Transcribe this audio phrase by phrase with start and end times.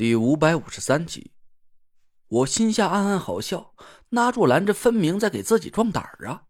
[0.00, 1.32] 第五百五十三集，
[2.28, 3.74] 我心下暗暗好笑，
[4.08, 6.44] 那若兰这分明在给自己壮胆儿啊！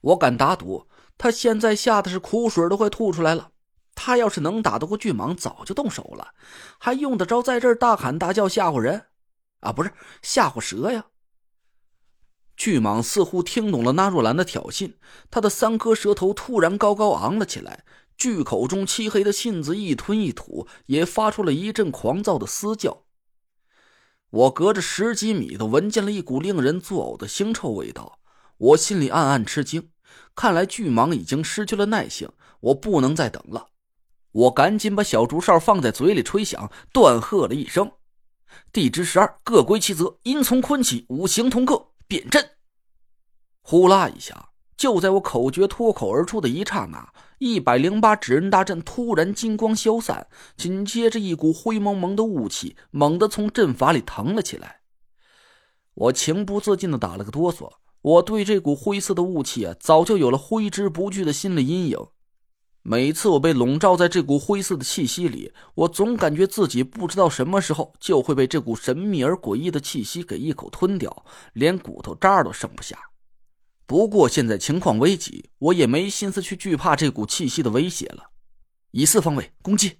[0.00, 3.52] 我敢打赌，他现在吓得是苦水都快吐出来了。
[3.94, 6.34] 他要是能打得过巨蟒，早就动手了，
[6.80, 9.06] 还用得着在这儿大喊大叫吓唬人？
[9.60, 11.06] 啊，不是吓唬蛇呀！
[12.56, 14.94] 巨蟒似乎听懂了那若兰的挑衅，
[15.30, 17.84] 他的三颗舌头突然高高昂了起来。
[18.20, 23.04] 巨口中漆黑的信子一吞一吐，也发出了一阵狂躁的嘶叫。
[24.28, 28.18] 我隔着十几米都闻见了一股令人作呕的腥臭味道，
[28.58, 29.90] 我心里暗暗吃惊。
[30.34, 32.30] 看来巨蟒已经失去了耐性，
[32.60, 33.68] 我不能再等了。
[34.32, 37.90] 我赶紧把小竹哨放在嘴里吹响，断喝了一声
[38.70, 42.50] ：“地支十二，各归其责，阴从坤起，五行同克，变阵！”
[43.64, 44.49] 呼啦一下。
[44.80, 54.80] 就在我口诀脱口而出的一刹那，一百零八指刃大阵突然金光消散，紧接着一股灰蒙蒙的雾气猛地从阵法里腾了起来。
[55.92, 57.70] 我情不自禁地打了个哆嗦。
[58.00, 61.98] 我对这股灰色的雾气啊，早就有了挥之不去的心理阴影。
[62.80, 72.98] 每次我被笼罩在这股灰色的气息里，我总感觉自己不知道什么时候就会被这股神秘而诡异的气息给一口吞掉，连骨头渣都剩不下。
[73.90, 78.30] 不过现在情况危急，我也没心思去惧怕这股气息的威胁了。
[78.92, 79.98] 以四方位攻击！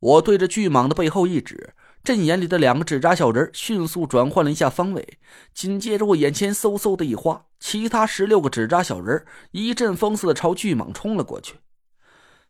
[0.00, 1.72] 我对着巨蟒的背后一指，
[2.04, 5.16] 阵眼里的两个纸扎小人迅速转换了一下方位。
[5.54, 11.54] 紧接着，我眼前嗖嗖的一花，其他十六个纸扎小人一阵风似的朝巨蟒冲了过去。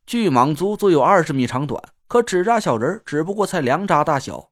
[0.04, 4.49] 巨蟒足足有二十米长短，可纸扎小人只不过才两扎大小。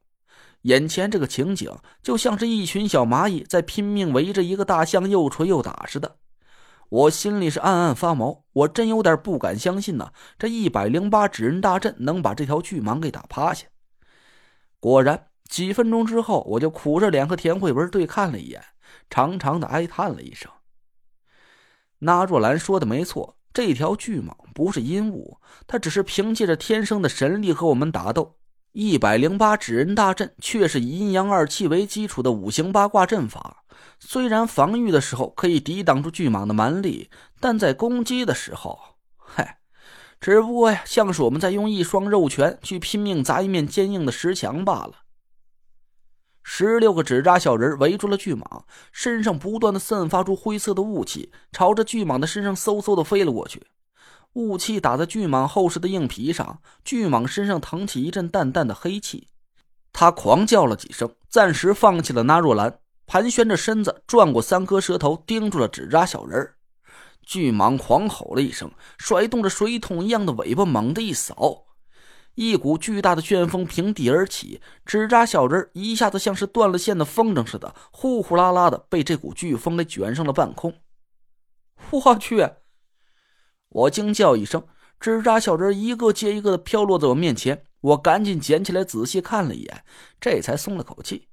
[0.63, 1.71] 眼前这个情景
[2.03, 6.17] 就像是一群小蚂蚁在拼命围着一个大象又捶又打似的，
[6.89, 13.67] 我心里是暗暗发毛，我真有点不敢相信呢，这一百零八纸人大阵能把这条巨蟒给打趴下。
[14.79, 18.63] 果然，几分钟之后，我就苦着脸和田慧文对看了一眼，
[19.09, 20.51] 长长的哀叹了一声。
[21.99, 25.37] 那若兰说的没错，这条巨蟒不是阴物，
[25.67, 28.38] 它只是凭借着天生的神力和我们打斗。
[28.71, 33.63] 一百零八纸人大阵却是以阴阳二气为基础的五行八卦阵法，
[33.99, 37.09] 虽然防御的时候可以抵挡住巨蟒的蛮力，
[37.39, 38.79] 但在攻击的时候，
[39.17, 39.57] 嗨，
[40.21, 44.91] 只不过呀，像是我们在用一双肉拳去拼命砸一面坚硬的石墙罢了。
[46.43, 53.65] 十六个纸扎小人围住了巨蟒，身上不断的散发出灰色的雾气，朝着巨蟒的身上嗖嗖的飞了过去。
[54.33, 59.27] 雾气打在巨蟒厚实的硬皮上，巨蟒身上腾起一阵淡淡的黑气。
[59.91, 66.53] 他狂叫了几声，暂时放弃了那若兰，盘旋着身子，转过三颗舌头，盯住了纸扎小人
[67.23, 71.65] 巨蟒狂吼了一声，甩动着水桶一样的尾巴，猛地一扫，
[72.35, 80.73] 一股巨大的旋风平地而起，纸扎小人一下子像是断了线的风筝似的，呼呼啦啦的被这股飓风给卷上了半空。
[81.89, 82.47] 我去！
[83.69, 84.63] 我惊叫一声，
[84.99, 87.63] 纸扎小人一个接一个的飘落在我面前。
[87.81, 89.83] 我赶紧捡起来仔细看了一眼，
[90.19, 91.29] 这才松了口气。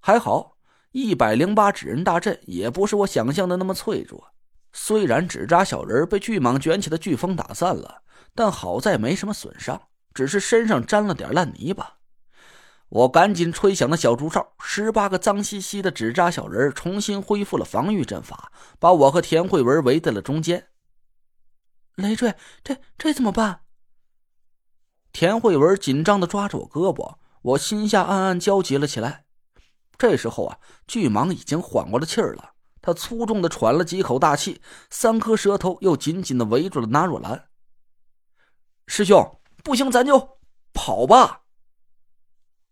[0.00, 0.56] 还好，
[0.92, 4.28] 一百零八纸人大阵也不是我想象的那么脆弱。
[4.72, 8.02] 虽然纸扎小人被巨蟒卷起的飓风打散了，
[8.34, 9.82] 但好在没什么损伤，
[10.14, 11.98] 只是身上沾了点烂泥巴。
[12.88, 20.68] 我赶紧吹响了小竹哨，十八个脏兮兮的纸扎小人重新恢复了防御阵法，把我和田慧文围在了中间。
[22.02, 23.60] 累赘，这这怎么办？
[25.12, 29.24] 田慧文紧张的抓着我胳膊，我心下暗暗焦急了起来。
[29.96, 37.48] 这时候啊，巨蟒已经缓过了气儿了，他粗重的喘了几口大气，三颗舌头又紧紧的围住了纳若兰。
[38.86, 40.38] 师兄，不行，咱就
[40.72, 41.42] 跑吧！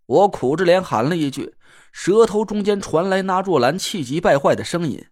[0.06, 1.56] 我苦着脸喊了一句，
[1.92, 5.06] 舌头中间传来纳若兰气急败坏的声音：“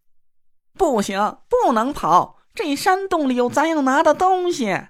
[0.75, 4.89] 不行，不能跑。”这山洞里有咱要拿的东西。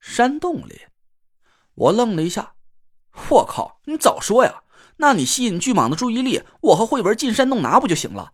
[0.00, 0.86] 山洞里，
[1.74, 2.54] 我愣了一下。
[3.28, 3.78] 我靠！
[3.84, 4.62] 你早说呀！
[4.96, 8.32] 那你吸引巨蟒的注意力，我和慧文进山洞拿不就行了？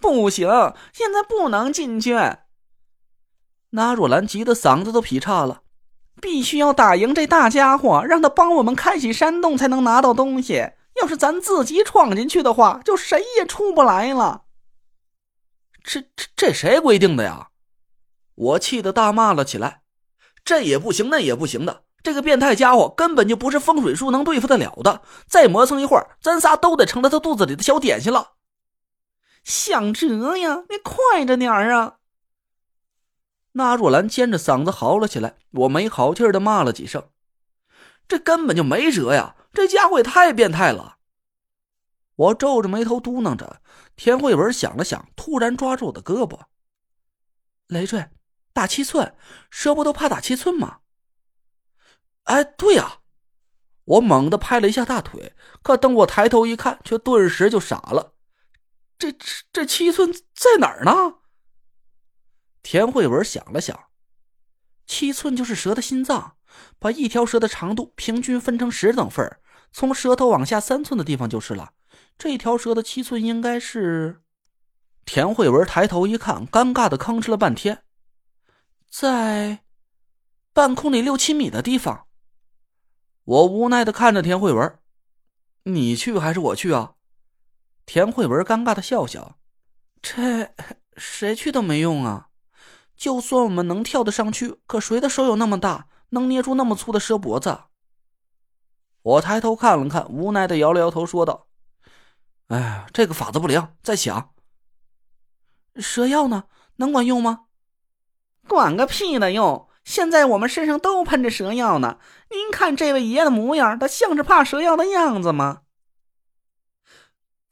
[0.00, 0.48] 不行，
[0.94, 2.16] 现在不能进去。
[3.72, 5.60] 那若兰急得嗓子都劈叉了。
[6.22, 10.72] 必须要打赢这大家伙，让他帮我们开启山洞，才能拿到东西。
[11.02, 14.44] 要是咱自己闯进去的话，就谁也出不来了。
[15.82, 17.48] 这这这谁规定的呀？
[18.34, 19.82] 我气得大骂了起来。
[20.44, 21.84] 这也不行，那也不行的。
[22.02, 25.02] 这个变态家伙根本就不是风水术能对付得了的。
[25.26, 28.32] 再磨蹭一会儿，咱仨都得成了他肚子里的小点心了。
[29.44, 31.96] 想辙呀，你快着点儿啊！
[33.52, 35.36] 那若兰尖着嗓子嚎了起来。
[35.50, 37.08] 我没好气的骂了几声。
[38.08, 39.34] 这根本就没辙呀！
[39.52, 40.98] 这家伙也太变态了！
[42.20, 43.62] 我皱着眉头嘟囔着。
[43.96, 46.38] 田慧文想了想，突然抓住我的胳膊
[47.68, 48.10] ：“累赘，
[48.52, 49.16] 打七寸，
[49.50, 50.80] 蛇不都怕打七寸吗？”
[52.24, 52.98] 哎，对呀！
[53.84, 58.14] 我猛地拍了一下大腿，可等我抬头一看，却顿时就傻了。
[58.98, 59.10] 这
[59.50, 61.20] 这七寸在哪儿呢？
[62.62, 63.88] 田慧文想了想，
[64.86, 66.36] 七寸就是蛇的心脏。
[66.78, 69.40] 把一条蛇的长度平均分成十等份，
[69.72, 71.72] 从舌头往下三寸的地方就是了。
[72.18, 74.20] 这条蛇的七寸应该是……
[75.04, 77.82] 田慧文抬头一看，尴尬的吭哧了半天，
[78.88, 79.60] 在
[80.52, 82.06] 半空里六七米的地方。
[83.24, 84.78] 我无奈的看着田慧文
[85.64, 86.94] ：“你去还是我去啊？”
[87.86, 89.38] 田慧文尴尬的笑笑
[90.02, 90.52] ：“这
[90.96, 92.28] 谁去都没用啊！
[92.96, 97.56] 就算我们能跳得上去，可谁的手有那么大？”能捏住那么粗的蛇脖子？
[99.02, 101.46] 我抬头看了看，无奈的摇了摇头，说道
[102.50, 104.32] ：“哎，这个法子不灵，再想。
[105.76, 106.44] 蛇药呢？
[106.76, 107.44] 能管用吗
[108.48, 109.68] ？”“管个屁的用！
[109.84, 111.98] 现在我们身上都喷着蛇药呢。
[112.28, 115.62] 您看这位爷的模样，他像是怕蛇药的样子吗？”“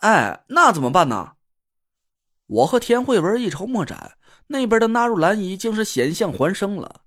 [0.03, 1.35] 哎，那怎么办呢？”
[2.47, 4.19] 我和田慧文一筹莫展，
[4.49, 7.03] 那边的纳入兰已经是险象环生了。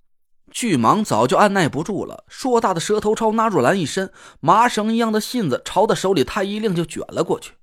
[0.50, 7.56] 巨蟒早就按耐不住了，硕大的蛇头朝纳入兰一伸，麻绳一样的信子朝他手里太医令就卷了过去。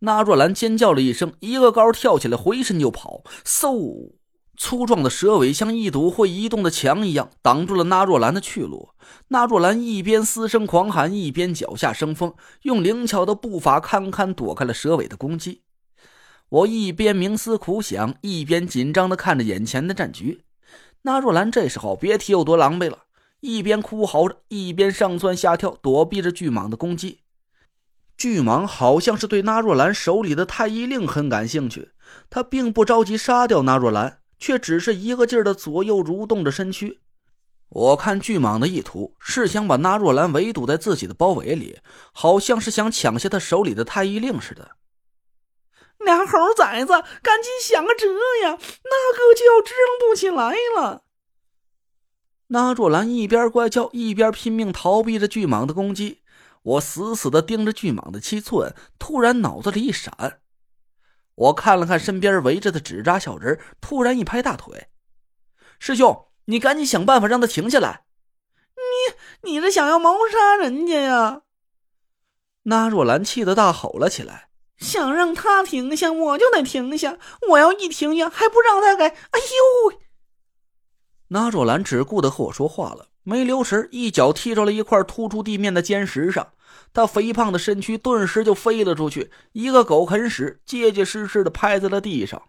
[0.00, 3.22] 纳若兰尖叫了一声，一个高跳起来，回身就跑。
[3.44, 4.12] 嗖！
[4.58, 8.90] 粗壮的蛇尾像一堵会移动的墙一样，挡住了纳若兰的去路。
[9.28, 15.62] 纳若兰一边嘶声狂喊，一边脚下生风，用灵巧的步伐堪堪躲开了蛇尾的攻击。
[16.48, 20.44] 我一边冥思苦想，一边紧张地看着眼前的战局。
[21.02, 23.00] 那若兰这时候别提有多狼狈了，
[23.40, 27.20] 一边哭嚎着，一边上蹿下跳，躲避着巨蟒的攻击。
[28.16, 31.90] 巨蟒好像是对那若兰手里的太医令很感兴趣，
[32.30, 37.00] 他并不着急杀掉那若兰，却只是一个劲儿的左右蠕动着身躯。
[37.68, 41.80] 我看巨蟒的意图是想把那若兰围堵在自己的包围里，
[42.12, 44.70] 好像是想抢下他手里的太医令似的。
[45.98, 46.92] 俩猴崽子，
[47.22, 48.06] 赶紧想个辙
[48.44, 48.50] 呀！
[48.50, 51.02] 那个就要支棱不起来了。
[52.48, 56.20] 那若兰一边怪叫，一边拼命逃避着巨蟒的攻击。
[56.66, 60.40] 我死死的盯着巨蟒的七寸，突然脑子里一闪，
[61.36, 64.88] 我看了看身边围着的纸扎小人，突然一拍大腿
[65.78, 68.04] ：“师兄，你赶紧想办法让他停下来！
[69.42, 71.42] 你你是想要谋杀人家呀？”
[72.64, 74.48] 那若兰气得大吼了起来。
[74.76, 77.16] 想让他停下，我就得停下。
[77.50, 79.06] 我要一停下，还不让他给……
[79.06, 80.00] 哎呦！
[81.28, 86.46] 那若兰只顾得和我说话了，没留神一脚踢着了一块突出地面的尖石上，
[86.94, 92.40] 他肥胖的身躯顿时就飞了出去，一个狗啃屎，结结实实的拍在了地上。